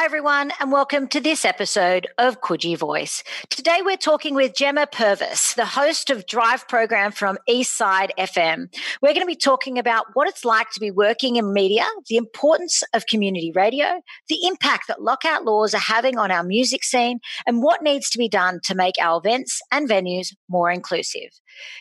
[0.00, 3.22] Hi, everyone, and welcome to this episode of Coogee Voice.
[3.50, 8.74] Today, we're talking with Gemma Purvis, the host of Drive program from Eastside FM.
[9.02, 12.16] We're going to be talking about what it's like to be working in media, the
[12.16, 14.00] importance of community radio,
[14.30, 18.16] the impact that lockout laws are having on our music scene, and what needs to
[18.16, 21.28] be done to make our events and venues more inclusive.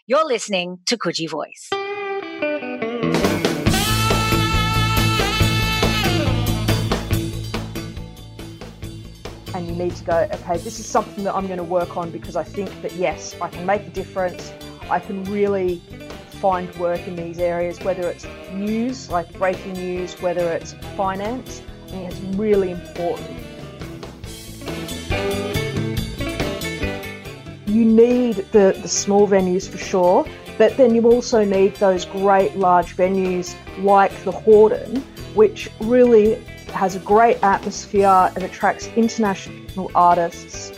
[0.07, 1.70] You're listening to Coogee Voice.
[9.79, 12.43] Need to go, okay, this is something that I'm going to work on because I
[12.43, 14.54] think that yes, I can make a difference.
[14.89, 15.82] I can really
[16.42, 21.61] find work in these areas, whether it's news, like breaking news, whether it's finance.
[21.88, 23.38] I think it's really important.
[27.68, 30.25] You need the, the small venues for sure,
[30.57, 35.02] but then you also need those great large venues like the Hordern,
[35.36, 36.36] which really
[36.73, 40.73] has a great atmosphere and attracts international artists.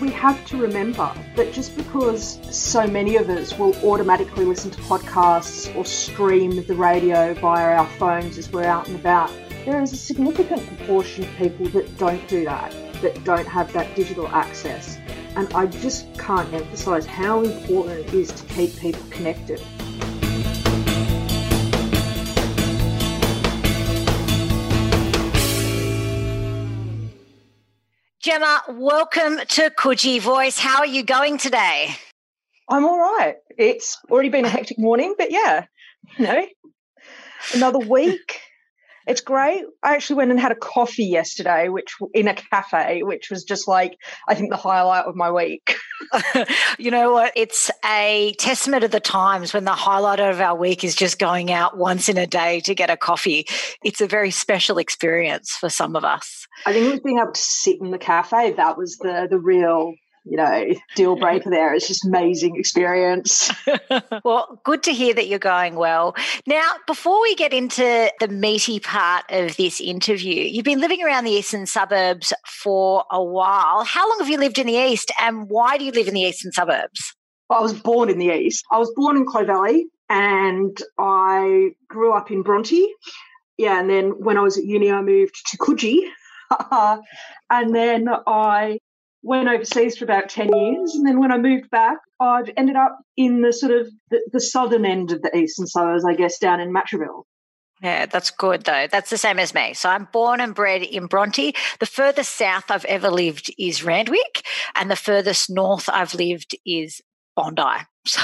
[0.00, 4.80] We have to remember that just because so many of us will automatically listen to
[4.82, 9.30] podcasts or stream the radio via our phones as we're out and about,
[9.64, 13.94] there is a significant proportion of people that don't do that, that don't have that
[13.94, 14.98] digital access.
[15.36, 19.62] And I just can't emphasize how important it is to keep people connected.
[28.22, 30.58] Gemma, welcome to Coogee Voice.
[30.58, 31.96] How are you going today?
[32.68, 33.36] I'm all right.
[33.56, 35.64] It's already been a hectic morning, but yeah,
[36.18, 36.46] you know,
[37.54, 38.38] another week
[39.06, 39.64] it's great.
[39.82, 43.66] I actually went and had a coffee yesterday, which in a cafe, which was just
[43.66, 43.96] like
[44.28, 45.76] I think the highlight of my week.
[46.78, 47.32] you know what?
[47.34, 51.50] It's a testament of the times when the highlight of our week is just going
[51.50, 53.46] out once in a day to get a coffee.
[53.82, 56.39] It's a very special experience for some of us.
[56.66, 59.38] I think it was being able to sit in the cafe that was the the
[59.38, 59.94] real
[60.24, 61.74] you know, deal breaker there.
[61.74, 63.50] It's just amazing experience.
[64.24, 66.14] well, good to hear that you're going well.
[66.46, 71.24] Now, before we get into the meaty part of this interview, you've been living around
[71.24, 73.84] the eastern suburbs for a while.
[73.84, 76.20] How long have you lived in the east and why do you live in the
[76.20, 77.14] eastern suburbs?
[77.48, 78.64] Well, I was born in the east.
[78.70, 82.86] I was born in Clovelly and I grew up in Bronte.
[83.56, 86.08] Yeah, and then when I was at uni, I moved to Coogee.
[87.50, 88.78] and then I
[89.22, 90.94] went overseas for about 10 years.
[90.94, 94.40] And then when I moved back, I've ended up in the sort of the, the
[94.40, 97.24] southern end of the eastern suburbs, I guess, down in Matraville.
[97.82, 98.86] Yeah, that's good though.
[98.90, 99.72] That's the same as me.
[99.72, 101.54] So I'm born and bred in Bronte.
[101.78, 104.44] The furthest south I've ever lived is Randwick,
[104.74, 107.00] and the furthest north I've lived is
[107.36, 107.62] Bondi.
[108.06, 108.22] So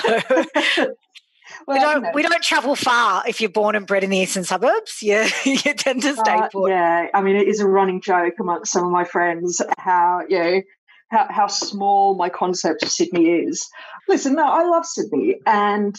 [1.67, 2.11] Well, we don't you know.
[2.15, 4.99] we don't travel far if you're born and bred in the eastern suburbs.
[5.03, 6.71] Yeah, you tend to stay uh, put.
[6.71, 10.39] Yeah, I mean it is a running joke amongst some of my friends how you
[10.39, 10.63] know
[11.11, 13.69] how, how small my concept of Sydney is.
[14.09, 15.97] Listen, no, I love Sydney, and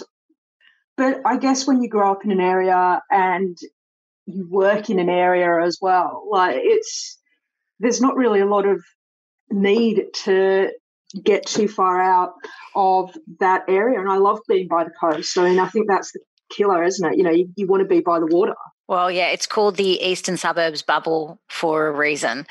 [0.98, 3.58] but I guess when you grow up in an area and
[4.26, 7.18] you work in an area as well, like it's
[7.80, 8.84] there's not really a lot of
[9.50, 10.72] need to
[11.24, 12.34] get too far out
[12.76, 14.00] of that area.
[14.00, 15.38] And I love being by the coast.
[15.38, 16.20] I mean, I think that's the
[16.50, 17.18] killer, isn't it?
[17.18, 18.56] You know, you, you want to be by the water.
[18.88, 22.48] Well, yeah, it's called the Eastern Suburbs Bubble for a reason.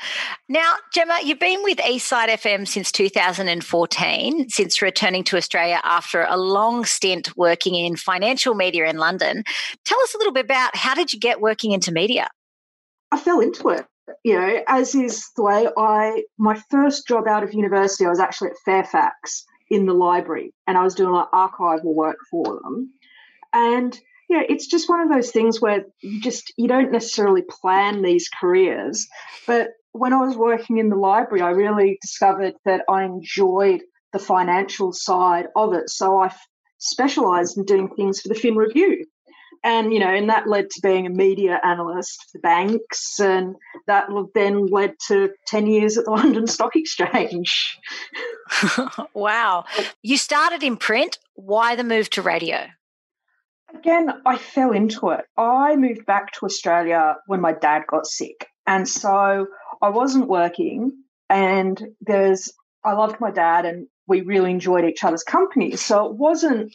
[0.47, 6.37] Now, Gemma, you've been with Eastside FM since 2014, since returning to Australia after a
[6.37, 9.43] long stint working in financial media in London.
[9.83, 12.27] Tell us a little bit about how did you get working into media?
[13.11, 13.87] I fell into it.
[14.23, 18.19] You know, as is the way I, my first job out of university, I was
[18.19, 22.93] actually at Fairfax in the library and I was doing like archival work for them.
[23.53, 28.01] And yeah, it's just one of those things where you just you don't necessarily plan
[28.01, 29.07] these careers.
[29.45, 33.81] But when I was working in the library, I really discovered that I enjoyed
[34.13, 35.89] the financial side of it.
[35.89, 36.33] So I
[36.77, 39.05] specialized in doing things for the Fin Review.
[39.67, 43.19] And, you know, and that led to being a media analyst for banks.
[43.19, 47.77] And that then led to 10 years at the London Stock Exchange.
[49.13, 49.65] wow.
[50.01, 51.19] You started in print.
[51.33, 52.67] Why the move to radio?
[53.75, 55.25] Again, I fell into it.
[55.35, 58.47] I moved back to Australia when my dad got sick.
[58.65, 59.47] And so
[59.81, 60.93] I wasn't working.
[61.29, 62.53] And there's,
[62.85, 65.75] I loved my dad and we really enjoyed each other's company.
[65.75, 66.73] So it wasn't,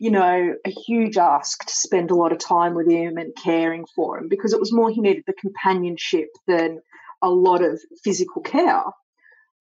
[0.00, 3.84] you know, a huge ask to spend a lot of time with him and caring
[3.94, 6.80] for him because it was more he needed the companionship than
[7.22, 8.84] a lot of physical care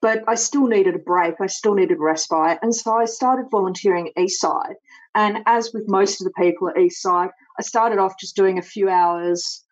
[0.04, 1.36] but I still needed a break.
[1.40, 2.60] I still needed respite.
[2.62, 4.74] And so I started volunteering at Eastside.
[5.16, 8.62] And as with most of the people at Eastside, I started off just doing a
[8.62, 9.64] few hours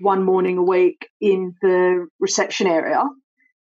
[0.00, 3.04] one morning a week in the reception area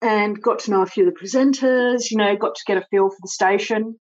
[0.03, 2.87] and got to know a few of the presenters, you know, got to get a
[2.91, 3.97] feel for the station.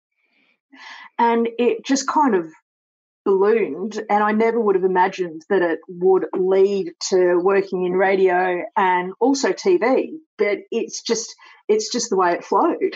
[1.18, 2.52] And it just kind of
[3.28, 4.02] ballooned.
[4.10, 9.14] And I never would have imagined that it would lead to working in radio and
[9.20, 10.12] also TV.
[10.38, 11.36] But it's just,
[11.68, 12.96] it's just the way it flowed.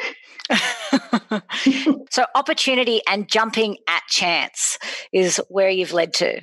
[2.10, 4.80] so, opportunity and jumping at chance
[5.12, 6.42] is where you've led to.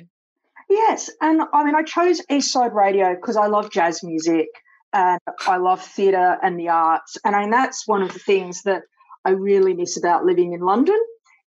[0.69, 1.09] Yes.
[1.19, 4.49] And I mean, I chose Eastside Radio because I love jazz music
[4.93, 7.17] and I love theatre and the arts.
[7.25, 8.83] And I mean, that's one of the things that
[9.25, 10.99] I really miss about living in London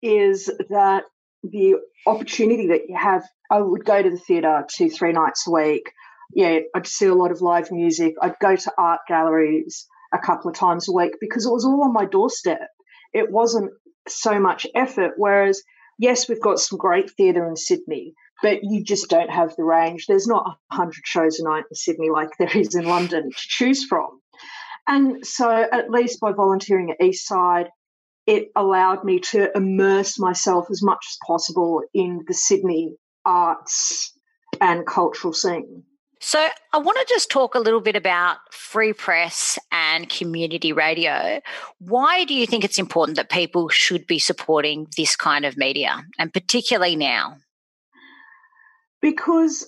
[0.02, 1.04] is that
[1.44, 1.76] the
[2.06, 3.24] opportunity that you have.
[3.52, 5.92] I would go to the theatre two, three nights a week.
[6.34, 8.14] Yeah, I'd see a lot of live music.
[8.22, 11.84] I'd go to art galleries a couple of times a week because it was all
[11.84, 12.68] on my doorstep.
[13.14, 13.72] It wasn't
[14.08, 15.14] so much effort.
[15.18, 15.64] Whereas,
[15.98, 18.14] yes, we've got some great theatre in Sydney,
[18.44, 20.06] but you just don't have the range.
[20.08, 23.86] There's not 100 shows a night in Sydney like there is in London to choose
[23.86, 24.20] from.
[24.88, 27.68] And so, at least by volunteering at Eastside,
[28.30, 32.96] it allowed me to immerse myself as much as possible in the Sydney
[33.26, 34.14] arts
[34.62, 35.84] and cultural scene.
[36.22, 41.42] So, I want to just talk a little bit about free press and community radio.
[41.80, 46.04] Why do you think it's important that people should be supporting this kind of media,
[46.20, 47.38] and particularly now?
[49.02, 49.66] Because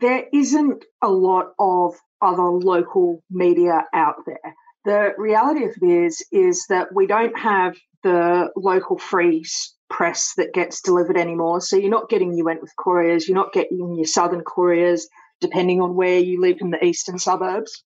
[0.00, 4.54] there isn't a lot of other local media out there.
[4.84, 9.44] The reality of it is, is that we don't have the local free
[9.88, 11.60] press that gets delivered anymore.
[11.60, 15.08] So you're not getting your Wentworth couriers, you're not getting your southern couriers,
[15.40, 17.84] depending on where you live in the eastern suburbs.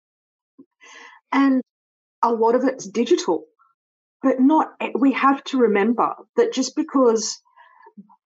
[1.32, 1.62] And
[2.22, 3.44] a lot of it's digital.
[4.22, 7.40] But not, we have to remember that just because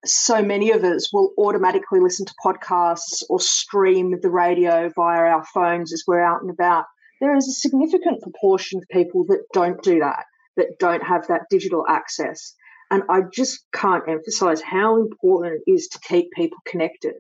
[0.05, 5.45] so many of us will automatically listen to podcasts or stream the radio via our
[5.45, 6.85] phones as we're out and about,
[7.21, 10.25] there is a significant proportion of people that don't do that
[10.59, 12.55] that don't have that digital access.
[12.91, 17.15] And I just can't emphasize how important it is to keep people connected.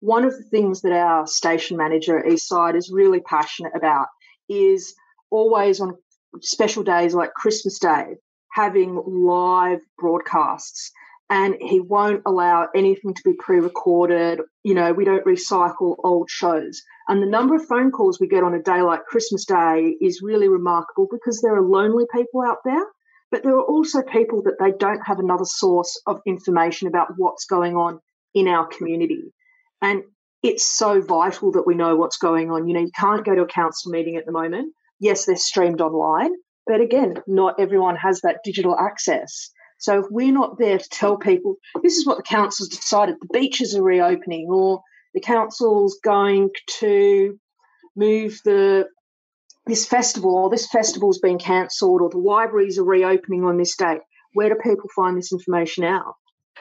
[0.00, 4.08] One of the things that our station manager at Eastside is really passionate about
[4.48, 4.94] is
[5.30, 5.96] always on
[6.40, 8.16] special days like Christmas Day,
[8.52, 10.92] having live broadcasts
[11.34, 14.40] and he won't allow anything to be pre-recorded.
[14.62, 16.80] You know we don't recycle old shows.
[17.08, 20.22] And the number of phone calls we get on a day like christmas day is
[20.22, 22.86] really remarkable because there are lonely people out there
[23.32, 27.46] but there are also people that they don't have another source of information about what's
[27.46, 27.98] going on
[28.32, 29.24] in our community.
[29.82, 30.04] And
[30.44, 32.68] it's so vital that we know what's going on.
[32.68, 34.72] You know you can't go to a council meeting at the moment.
[35.00, 36.30] Yes they're streamed online
[36.68, 39.50] but again not everyone has that digital access
[39.84, 43.38] so if we're not there to tell people this is what the council's decided, the
[43.38, 44.80] beaches are reopening, or
[45.12, 46.48] the council's going
[46.78, 47.38] to
[47.94, 48.86] move the
[49.66, 54.00] this festival, or this festival's been cancelled, or the libraries are reopening on this date.
[54.32, 56.14] Where do people find this information out?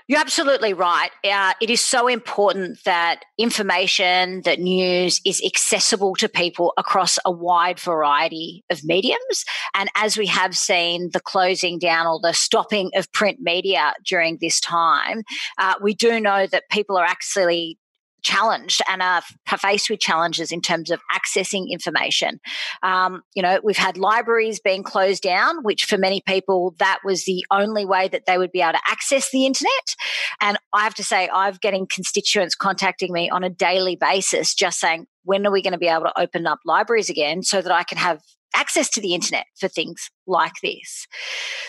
[0.07, 1.11] You're absolutely right.
[1.23, 7.31] Uh, it is so important that information, that news is accessible to people across a
[7.31, 9.45] wide variety of mediums.
[9.73, 14.39] And as we have seen the closing down or the stopping of print media during
[14.41, 15.23] this time,
[15.57, 17.77] uh, we do know that people are actually
[18.23, 19.21] challenged and are
[19.57, 22.39] faced with challenges in terms of accessing information.
[22.81, 27.25] Um, you know, we've had libraries being closed down, which for many people, that was
[27.25, 29.95] the only way that they would be able to access the internet.
[30.41, 34.79] And I have to say, I've getting constituents contacting me on a daily basis just
[34.79, 37.71] saying, when are we going to be able to open up libraries again so that
[37.71, 38.21] I can have
[38.55, 41.07] access to the internet for things like this?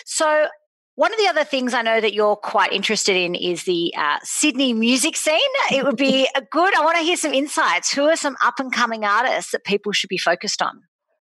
[0.05, 0.47] So
[0.95, 4.17] one of the other things I know that you're quite interested in is the uh,
[4.23, 5.39] Sydney music scene.
[5.71, 7.93] It would be a good, I want to hear some insights.
[7.93, 10.81] Who are some up and coming artists that people should be focused on?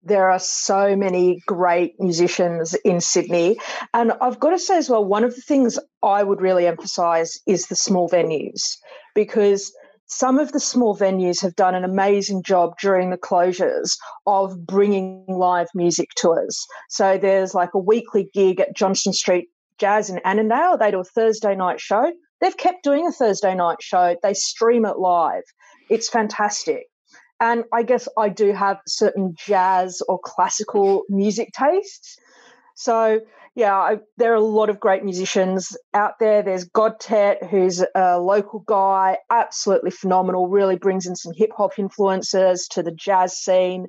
[0.02, 3.56] There are so many great musicians in Sydney.
[3.94, 7.38] And I've got to say as well, one of the things I would really emphasize
[7.46, 8.76] is the small venues
[9.14, 9.72] because
[10.06, 15.24] some of the small venues have done an amazing job during the closures of bringing
[15.26, 16.66] live music to us.
[16.90, 19.48] So there's like a weekly gig at Johnston Street
[19.82, 20.78] Jazz in Annandale.
[20.78, 22.12] They do a Thursday night show.
[22.40, 24.14] They've kept doing a Thursday night show.
[24.22, 25.42] They stream it live.
[25.90, 26.84] It's fantastic.
[27.40, 32.16] And I guess I do have certain jazz or classical music tastes.
[32.76, 33.22] So
[33.56, 36.44] yeah, I, there are a lot of great musicians out there.
[36.44, 42.68] There's Godtet, who's a local guy, absolutely phenomenal, really brings in some hip hop influences
[42.70, 43.88] to the jazz scene.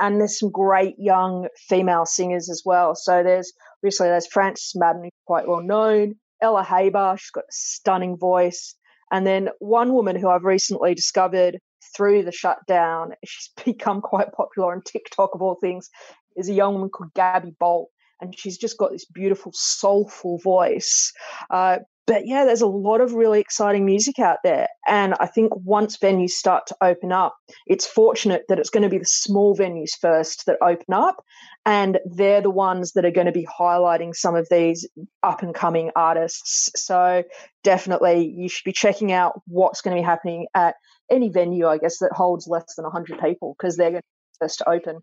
[0.00, 2.96] And there's some great young female singers as well.
[2.96, 8.16] So there's obviously there's Frances Madden, quite well known, Ella Haber, she's got a stunning
[8.16, 8.74] voice.
[9.10, 11.58] And then one woman who I've recently discovered
[11.96, 15.88] through the shutdown, she's become quite popular on TikTok of all things,
[16.36, 17.88] is a young woman called Gabby Bolt.
[18.20, 21.12] And she's just got this beautiful, soulful voice.
[21.50, 24.66] Uh, but yeah, there's a lot of really exciting music out there.
[24.88, 28.88] And I think once venues start to open up, it's fortunate that it's going to
[28.88, 31.22] be the small venues first that open up.
[31.66, 34.88] And they're the ones that are going to be highlighting some of these
[35.22, 36.70] up and coming artists.
[36.76, 37.24] So
[37.62, 40.76] definitely you should be checking out what's going to be happening at
[41.10, 44.06] any venue, I guess, that holds less than 100 people because they're going to
[44.40, 45.00] be first to open.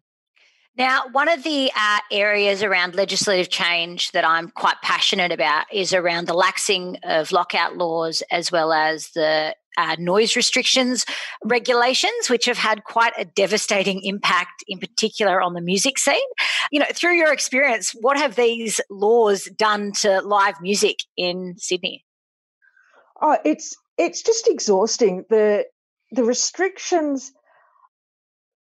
[0.78, 5.94] Now, one of the uh, areas around legislative change that I'm quite passionate about is
[5.94, 11.05] around the laxing of lockout laws as well as the uh, noise restrictions
[11.44, 16.29] regulations, which have had quite a devastating impact, in particular on the music scene.
[16.72, 22.05] You know, through your experience, what have these laws done to live music in Sydney?
[23.22, 25.25] Oh, it's it's just exhausting.
[25.29, 25.65] the
[26.12, 27.32] The restrictions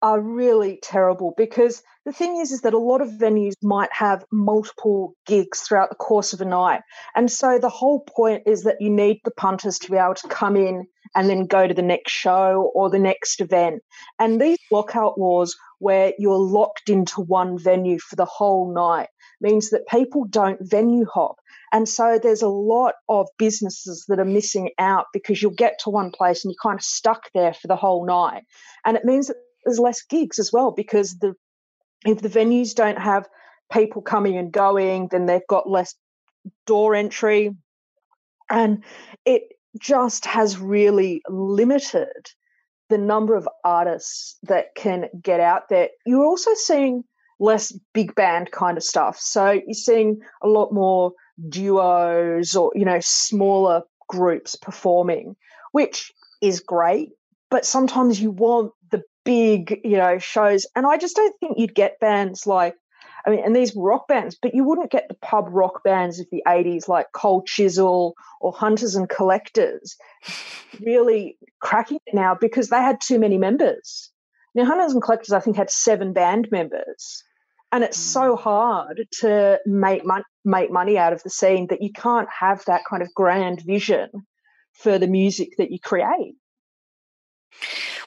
[0.02, 4.26] are really terrible because the thing is is that a lot of venues might have
[4.32, 6.82] multiple gigs throughout the course of a night.
[7.16, 10.28] And so the whole point is that you need the punters to be able to
[10.28, 13.82] come in and then go to the next show or the next event.
[14.20, 19.10] And these lockout laws where you're locked into one venue for the whole night
[19.42, 21.38] means that people don't venue hop.
[21.72, 25.90] And so there's a lot of businesses that are missing out because you'll get to
[25.90, 28.44] one place and you're kind of stuck there for the whole night.
[28.86, 29.38] And it means that
[29.70, 31.36] there's less gigs as well because the
[32.06, 33.28] if the venues don't have
[33.72, 35.96] people coming and going, then they've got less
[36.66, 37.56] door entry,
[38.50, 38.84] and
[39.26, 39.44] it
[39.80, 42.32] just has really limited
[42.90, 45.90] the number of artists that can get out there.
[46.06, 47.04] You're also seeing
[47.40, 49.18] less big band kind of stuff.
[49.20, 51.14] So you're seeing a lot more
[51.48, 55.36] duos or, you know, smaller groups performing,
[55.72, 56.12] which
[56.42, 57.12] is great.
[57.52, 58.74] But sometimes you want
[59.30, 60.66] big, you know, shows.
[60.76, 62.76] And I just don't think you'd get bands like,
[63.28, 66.26] I mean, and these rock bands, but you wouldn't get the pub rock bands of
[66.32, 69.98] the 80s like Cold Chisel or Hunters and Collectors
[70.82, 74.10] really cracking it now because they had too many members.
[74.56, 77.24] Now, Hunters and Collectors, I think, had seven band members.
[77.72, 78.40] And it's so mm.
[78.40, 82.82] hard to make, mon- make money out of the scene that you can't have that
[82.90, 84.10] kind of grand vision
[84.74, 86.34] for the music that you create.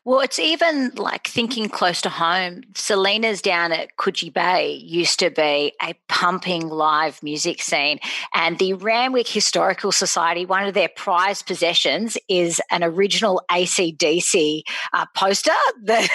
[0.04, 2.62] Well, it's even like thinking close to home.
[2.74, 8.00] Selina's down at Coogee Bay used to be a pumping live music scene.
[8.34, 15.06] And the Randwick Historical Society, one of their prized possessions is an original ACDC uh,
[15.14, 15.52] poster
[15.84, 16.08] that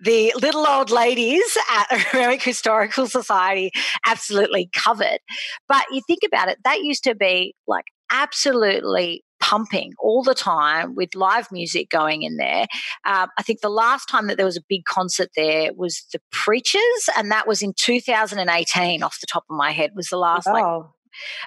[0.00, 3.70] the little old ladies at Randwick Historical Society
[4.04, 5.20] absolutely covered.
[5.68, 10.94] But you think about it, that used to be like absolutely pumping all the time
[10.94, 12.66] with live music going in there.
[13.06, 16.20] Um, I think the last time that there was a big concert there was the
[16.30, 19.02] Preachers, and that was in 2018.
[19.02, 20.92] Off the top of my head, was the last wow.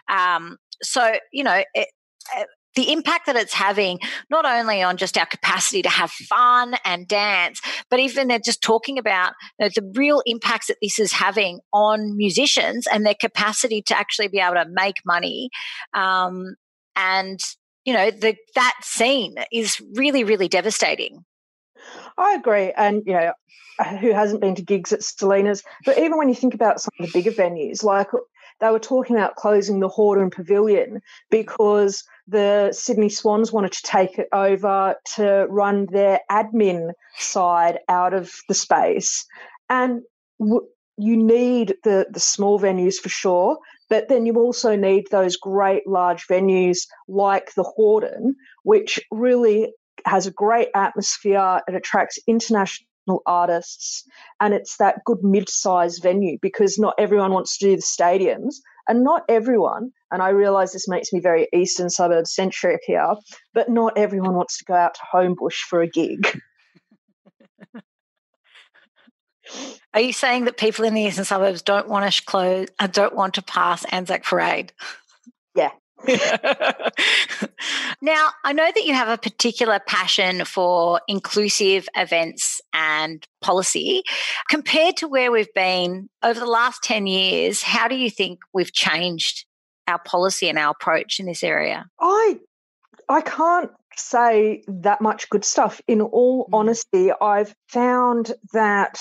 [0.07, 0.17] like.
[0.17, 1.63] Um, so you know.
[1.73, 1.87] It,
[2.35, 6.75] it, the impact that it's having not only on just our capacity to have fun
[6.85, 10.97] and dance but even they're just talking about you know, the real impacts that this
[10.97, 15.49] is having on musicians and their capacity to actually be able to make money
[15.93, 16.55] um,
[16.95, 17.41] and
[17.85, 21.25] you know, the, that scene is really, really devastating.
[22.17, 22.71] I agree.
[22.75, 23.33] And, you know,
[23.99, 25.63] who hasn't been to gigs at Selina's?
[25.85, 28.09] But even when you think about some of the bigger venues, like
[28.59, 34.19] they were talking about closing the Hordern Pavilion because the Sydney Swans wanted to take
[34.19, 39.25] it over to run their admin side out of the space.
[39.69, 40.01] And
[40.39, 43.57] w- you need the, the small venues for sure,
[43.91, 49.73] but then you also need those great large venues like the Hordern, which really
[50.05, 51.59] has a great atmosphere.
[51.67, 54.05] It attracts international artists,
[54.39, 58.55] and it's that good mid-sized venue because not everyone wants to do the stadiums,
[58.87, 59.91] and not everyone.
[60.09, 63.13] And I realise this makes me very eastern suburb centric here,
[63.53, 66.39] but not everyone wants to go out to Homebush for a gig.
[69.93, 73.15] Are you saying that people in the eastern suburbs don't want to close, uh, don't
[73.15, 74.71] want to pass Anzac Parade?
[75.55, 75.71] Yeah.
[78.01, 84.03] now, I know that you have a particular passion for inclusive events and policy.
[84.49, 88.73] Compared to where we've been over the last 10 years, how do you think we've
[88.73, 89.45] changed
[89.87, 91.85] our policy and our approach in this area?
[91.99, 92.39] I
[93.09, 95.81] I can't say that much good stuff.
[95.87, 96.49] In all mm.
[96.53, 98.99] honesty, I've found that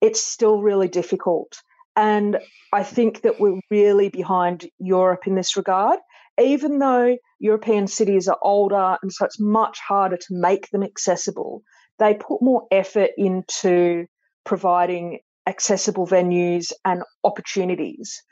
[0.00, 1.60] it's still really difficult.
[1.96, 2.38] And
[2.72, 5.98] I think that we're really behind Europe in this regard.
[6.38, 11.62] Even though European cities are older, and so it's much harder to make them accessible.
[11.98, 14.06] They put more effort into
[14.44, 18.22] providing accessible venues and opportunities.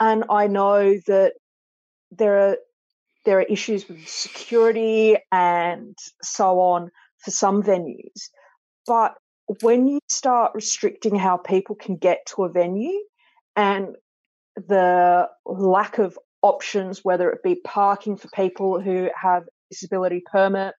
[0.00, 1.34] And I know that
[2.10, 2.56] there are
[3.24, 8.30] there are issues with security and so on for some venues.
[8.86, 9.14] But
[9.62, 12.98] when you start restricting how people can get to a venue
[13.56, 13.96] and
[14.56, 20.74] the lack of options, whether it be parking for people who have disability permit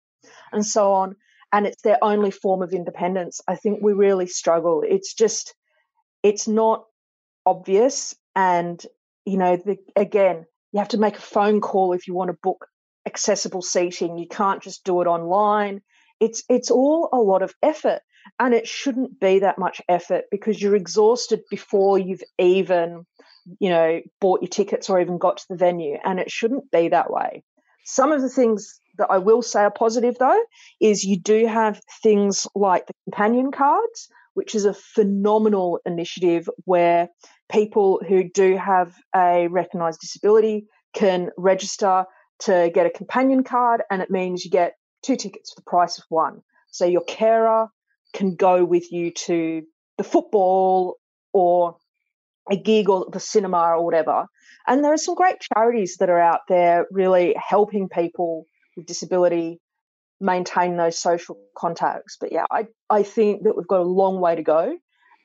[0.51, 1.15] and so on,
[1.51, 4.83] and it's their only form of independence, I think we really struggle.
[4.87, 5.55] It's just,
[6.21, 6.85] it's not
[7.45, 8.15] obvious.
[8.35, 8.83] And,
[9.25, 12.37] you know, the, again, you have to make a phone call if you want to
[12.43, 12.67] book
[13.05, 14.17] accessible seating.
[14.17, 15.81] You can't just do it online.
[16.19, 18.01] It's it's all a lot of effort,
[18.39, 23.05] and it shouldn't be that much effort because you're exhausted before you've even,
[23.59, 26.89] you know, bought your tickets or even got to the venue, and it shouldn't be
[26.89, 27.43] that way.
[27.85, 30.41] Some of the things that I will say are positive though
[30.79, 37.09] is you do have things like the companion cards, which is a phenomenal initiative where
[37.51, 42.05] people who do have a recognised disability can register
[42.39, 45.97] to get a companion card, and it means you get two tickets for the price
[45.97, 46.41] of one.
[46.71, 47.67] So your carer
[48.13, 49.63] can go with you to
[49.97, 50.97] the football
[51.33, 51.77] or
[52.51, 54.25] a gig or the cinema or whatever.
[54.67, 59.59] And there are some great charities that are out there really helping people with disability
[60.19, 62.17] maintain those social contacts.
[62.19, 64.77] But yeah, I, I think that we've got a long way to go.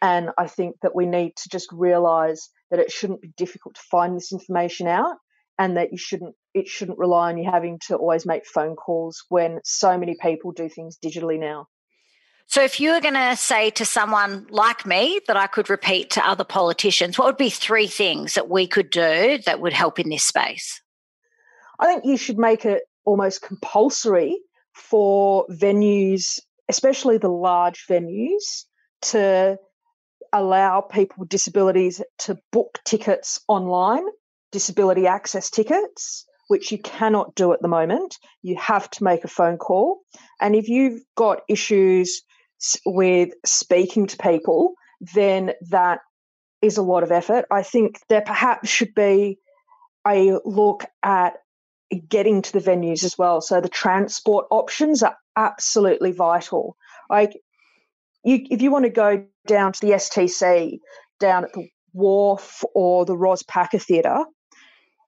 [0.03, 3.81] And I think that we need to just realize that it shouldn't be difficult to
[3.91, 5.17] find this information out
[5.59, 9.25] and that you shouldn't it shouldn't rely on you having to always make phone calls
[9.29, 11.67] when so many people do things digitally now.
[12.47, 16.11] So, if you were going to say to someone like me that I could repeat
[16.11, 19.99] to other politicians, what would be three things that we could do that would help
[19.99, 20.81] in this space?
[21.81, 24.39] I think you should make it almost compulsory
[24.73, 28.65] for venues, especially the large venues,
[29.03, 29.59] to
[30.33, 34.05] allow people with disabilities to book tickets online,
[34.53, 38.18] disability access tickets, which you cannot do at the moment.
[38.42, 40.01] You have to make a phone call.
[40.40, 42.23] And if you've got issues
[42.85, 44.74] with speaking to people,
[45.14, 46.00] then that
[46.62, 47.44] is a lot of effort.
[47.50, 49.38] I think there perhaps should be
[50.07, 51.35] a look at
[52.09, 53.40] getting to the venues as well.
[53.40, 56.77] So the transport options are absolutely vital.
[57.11, 57.38] Like
[58.24, 60.79] you, if you want to go down to the STC,
[61.20, 64.24] down at the Wharf or the Ros Packer Theatre,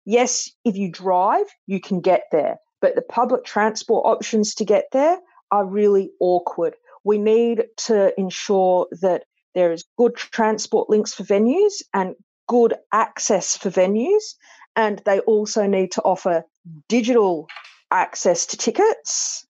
[0.05, 4.85] yes, if you drive, you can get there, but the public transport options to get
[4.92, 5.19] there
[5.51, 6.75] are really awkward.
[7.07, 9.23] We need to ensure that
[9.55, 12.16] there is good transport links for venues and
[12.49, 14.35] good access for venues,
[14.75, 16.83] and they also need to offer mm.
[16.88, 17.47] digital
[17.92, 19.47] access to tickets.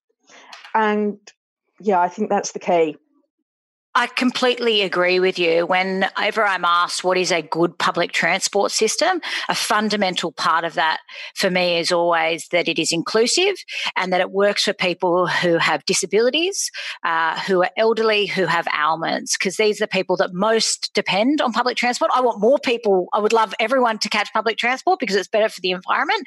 [0.75, 1.17] And
[1.79, 2.95] yeah, I think that's the key.
[3.97, 5.65] I completely agree with you.
[5.65, 10.99] Whenever I'm asked what is a good public transport system, a fundamental part of that
[11.33, 13.55] for me is always that it is inclusive
[13.95, 16.69] and that it works for people who have disabilities,
[17.03, 21.41] uh, who are elderly, who have ailments, because these are the people that most depend
[21.41, 22.11] on public transport.
[22.13, 25.49] I want more people, I would love everyone to catch public transport because it's better
[25.49, 26.21] for the environment.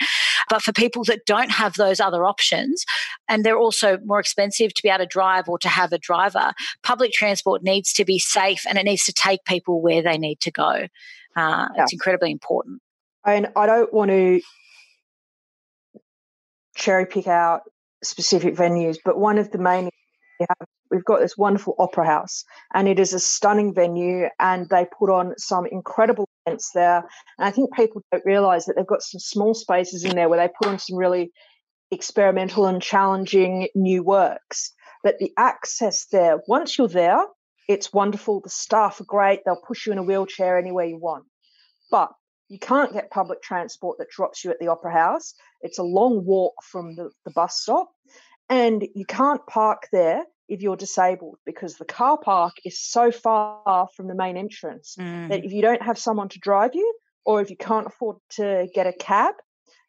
[0.49, 2.85] But for people that don't have those other options,
[3.29, 6.53] and they're also more expensive to be able to drive or to have a driver,
[6.83, 10.41] public transport needs to be safe and it needs to take people where they need
[10.41, 10.87] to go.
[11.37, 11.83] Uh, yeah.
[11.83, 12.81] It's incredibly important.
[13.25, 14.41] And I don't want to
[16.75, 17.63] cherry pick out
[18.03, 19.91] specific venues, but one of the main
[20.41, 24.69] we have, we've got this wonderful opera house, and it is a stunning venue, and
[24.71, 27.05] they put on some incredible events there.
[27.39, 30.39] And I think people don't realise that they've got some small spaces in there where
[30.39, 31.31] they put on some really
[31.91, 34.73] experimental and challenging new works.
[35.03, 37.25] But the access there, once you're there,
[37.71, 38.41] it's wonderful.
[38.41, 39.45] The staff are great.
[39.45, 41.25] They'll push you in a wheelchair anywhere you want.
[41.89, 42.11] But
[42.49, 45.35] you can't get public transport that drops you at the Opera House.
[45.61, 47.89] It's a long walk from the, the bus stop.
[48.49, 53.87] And you can't park there if you're disabled because the car park is so far
[53.95, 55.29] from the main entrance mm.
[55.29, 56.93] that if you don't have someone to drive you
[57.25, 59.37] or if you can't afford to get a cab,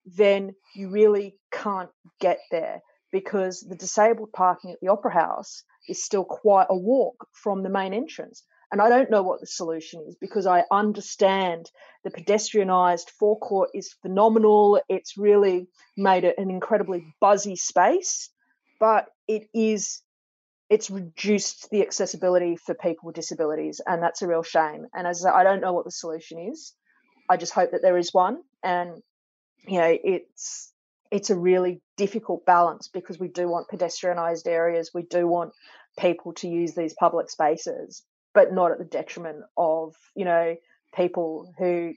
[0.06, 1.90] then you really can't
[2.20, 7.28] get there because the disabled parking at the Opera House is still quite a walk
[7.34, 8.44] from the main entrance.
[8.72, 11.70] And I don't know what the solution is because I understand
[12.06, 14.82] the pedestrianised forecourt is phenomenal.
[14.88, 18.30] It's really made it an incredibly buzzy space,
[18.80, 20.02] but it is
[20.70, 24.86] it's reduced the accessibility for people with disabilities, and that's a real shame.
[24.94, 26.74] And as I, don't know what the solution is,
[27.30, 28.38] I just hope that there is one.
[28.64, 29.02] And
[29.68, 30.72] you know, it's
[31.12, 35.52] it's a really difficult balance because we do want pedestrianised areas, we do want
[36.00, 40.56] people to use these public spaces, but not at the detriment of, you know,
[40.96, 41.94] people who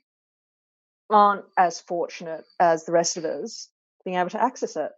[1.10, 3.68] aren't as fortunate as the rest of us
[4.04, 4.90] being able to access it.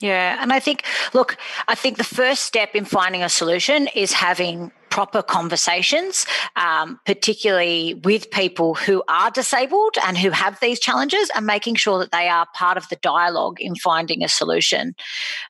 [0.00, 0.38] Yeah.
[0.40, 1.36] And I think, look,
[1.68, 6.24] I think the first step in finding a solution is having proper conversations,
[6.56, 11.98] um, particularly with people who are disabled and who have these challenges, and making sure
[11.98, 14.94] that they are part of the dialogue in finding a solution.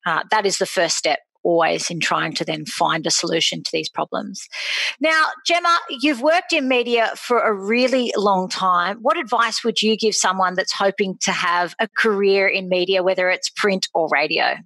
[0.04, 3.70] Uh, that is the first step always in trying to then find a solution to
[3.72, 4.48] these problems.
[5.00, 8.98] Now, Gemma, you've worked in media for a really long time.
[9.02, 13.30] What advice would you give someone that's hoping to have a career in media, whether
[13.30, 14.56] it's print or radio?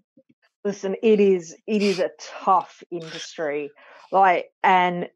[0.65, 3.71] Listen, it is it is a tough industry.
[4.11, 5.09] Like and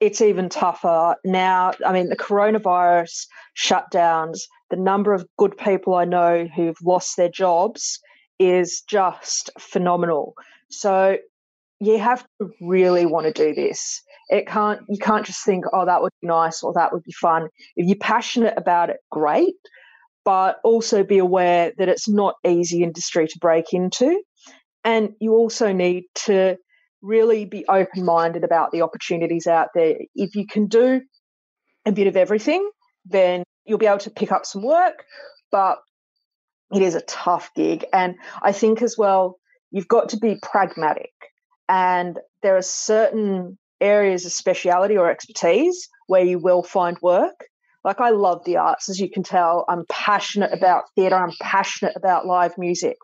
[0.00, 1.72] it's even tougher now.
[1.84, 4.40] I mean, the coronavirus shutdowns,
[4.70, 8.00] the number of good people I know who've lost their jobs
[8.38, 10.34] is just phenomenal.
[10.70, 11.18] So
[11.80, 14.02] you have to really want to do this.
[14.28, 17.12] It can't you can't just think, oh, that would be nice or that would be
[17.12, 17.48] fun.
[17.76, 19.54] If you're passionate about it, great.
[20.24, 24.22] But also be aware that it's not easy industry to break into.
[24.82, 26.56] And you also need to
[27.02, 29.96] really be open minded about the opportunities out there.
[30.14, 31.02] If you can do
[31.84, 32.68] a bit of everything,
[33.04, 35.04] then you'll be able to pick up some work.
[35.52, 35.78] But
[36.74, 37.84] it is a tough gig.
[37.92, 39.38] And I think as well,
[39.74, 41.12] you've got to be pragmatic.
[41.68, 47.48] And there are certain areas of speciality or expertise where you will find work.
[47.82, 49.64] Like I love the arts, as you can tell.
[49.68, 51.16] I'm passionate about theatre.
[51.16, 52.96] I'm passionate about live music,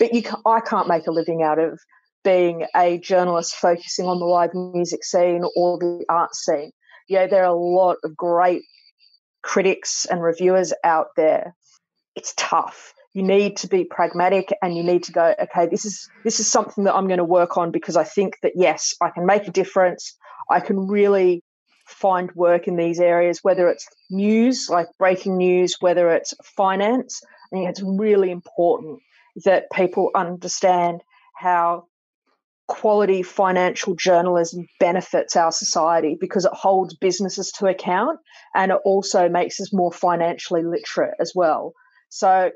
[0.00, 1.78] but you, I can't make a living out of
[2.24, 6.72] being a journalist focusing on the live music scene or the art scene.
[7.08, 8.62] Yeah, there are a lot of great
[9.42, 11.54] critics and reviewers out there.
[12.16, 16.08] It's tough you need to be pragmatic and you need to go okay this is
[16.24, 19.10] this is something that i'm going to work on because i think that yes i
[19.10, 20.16] can make a difference.
[20.50, 21.42] I can really
[21.86, 27.56] find work in these areas whether it's news like breaking news whether it's finance i
[27.56, 29.00] think it's really important
[29.44, 31.02] that people understand
[31.36, 31.86] how
[32.72, 38.18] quality financial journalism benefits our society because it holds businesses to account
[38.54, 41.74] and it also makes us more financially literate as well.
[42.08, 42.50] So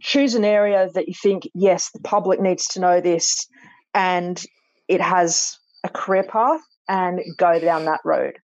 [0.00, 3.46] choose an area that you think, yes, the public needs to know this
[3.94, 4.44] and
[4.88, 8.38] it has a career path and go down that road.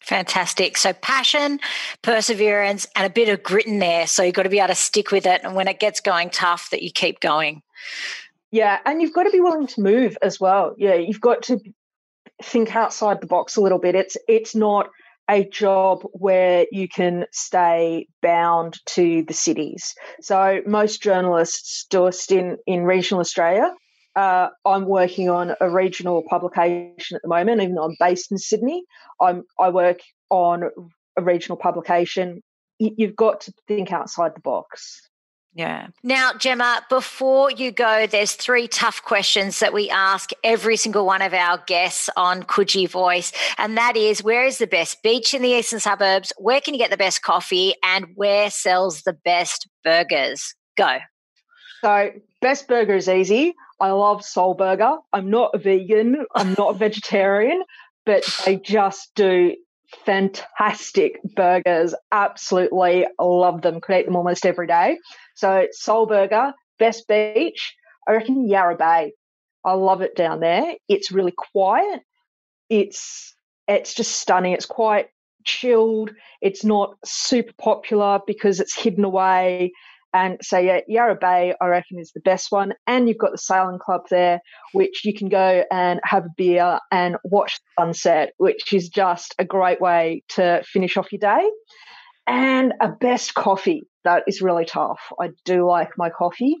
[0.00, 0.78] Fantastic.
[0.78, 1.60] So, passion,
[2.02, 4.06] perseverance, and a bit of grit in there.
[4.06, 5.42] So, you've got to be able to stick with it.
[5.44, 7.62] And when it gets going tough, that you keep going.
[8.50, 8.78] Yeah.
[8.86, 10.74] And you've got to be willing to move as well.
[10.78, 10.94] Yeah.
[10.94, 11.60] You've got to
[12.42, 13.94] think outside the box a little bit.
[13.94, 14.88] It's, it's not,
[15.30, 19.94] a job where you can stay bound to the cities.
[20.20, 23.72] So most journalists do a stint in regional Australia.
[24.16, 28.38] Uh, I'm working on a regional publication at the moment, even though I'm based in
[28.38, 28.82] Sydney.
[29.20, 30.64] I'm, I work on
[31.16, 32.42] a regional publication.
[32.78, 35.09] You've got to think outside the box.
[35.52, 35.88] Yeah.
[36.04, 41.22] Now, Gemma, before you go, there's three tough questions that we ask every single one
[41.22, 43.32] of our guests on Coogee Voice.
[43.58, 46.32] And that is where is the best beach in the eastern suburbs?
[46.38, 47.74] Where can you get the best coffee?
[47.82, 50.54] And where sells the best burgers?
[50.76, 50.98] Go.
[51.80, 52.10] So,
[52.40, 53.54] best burger is easy.
[53.80, 54.98] I love Soul Burger.
[55.12, 57.62] I'm not a vegan, I'm not a vegetarian,
[58.06, 59.56] but they just do
[60.04, 61.94] fantastic burgers.
[62.12, 63.80] Absolutely love them.
[63.80, 64.98] Could eat them almost every day.
[65.34, 67.74] So Soul Burger, Best Beach,
[68.06, 69.12] I reckon Yarra Bay.
[69.64, 70.74] I love it down there.
[70.88, 72.00] It's really quiet.
[72.68, 73.34] It's
[73.68, 74.52] it's just stunning.
[74.52, 75.08] It's quite
[75.44, 76.10] chilled.
[76.40, 79.72] It's not super popular because it's hidden away.
[80.12, 82.74] And so yeah, Yarra Bay, I reckon, is the best one.
[82.86, 84.40] And you've got the sailing club there,
[84.72, 89.34] which you can go and have a beer and watch the sunset, which is just
[89.38, 91.48] a great way to finish off your day
[92.26, 93.82] and a best coffee.
[94.04, 95.00] That is really tough.
[95.20, 96.56] I do like my coffee.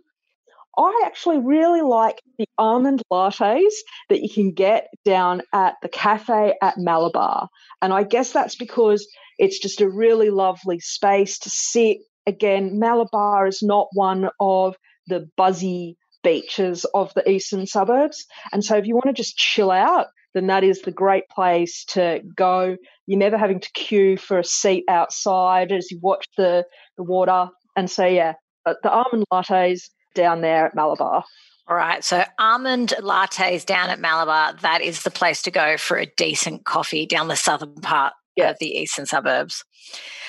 [0.78, 3.74] I actually really like the almond lattes
[4.08, 7.48] that you can get down at the cafe at Malabar.
[7.82, 9.06] And I guess that's because
[9.38, 11.98] it's just a really lovely space to sit.
[12.26, 18.26] Again, Malabar is not one of the buzzy beaches of the eastern suburbs.
[18.52, 21.84] And so if you want to just chill out, then that is the great place
[21.86, 22.76] to go.
[23.06, 26.64] You're never having to queue for a seat outside as you watch the,
[26.96, 27.48] the water.
[27.76, 31.24] And so, yeah, the almond lattes down there at Malabar.
[31.68, 32.04] All right.
[32.04, 36.64] So, almond lattes down at Malabar, that is the place to go for a decent
[36.64, 38.50] coffee down the southern part yeah.
[38.50, 39.64] of the eastern suburbs.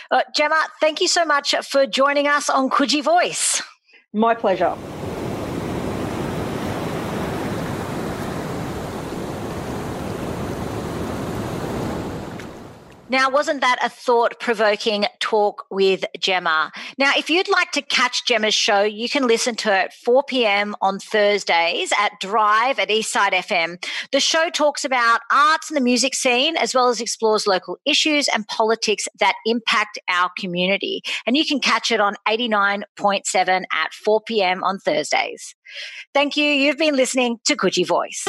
[0.10, 3.62] Uh, Gemma, thank you so much for joining us on Coogee Voice.
[4.13, 4.76] My pleasure.
[13.12, 16.71] Now, wasn't that a thought provoking talk with Gemma?
[16.97, 20.24] Now, if you'd like to catch Gemma's show, you can listen to it at 4
[20.24, 20.78] p.m.
[20.82, 23.84] on Thursdays at Drive at Eastside FM.
[24.13, 28.30] The show talks about arts and the music scene, as well as explores local issues
[28.30, 31.02] and politics that impact our community.
[31.28, 34.63] And you can catch it on 89.7 at 4 p.m.
[34.63, 35.54] on Thursdays.
[36.13, 36.45] Thank you.
[36.45, 38.26] You've been listening to Coogee Voice.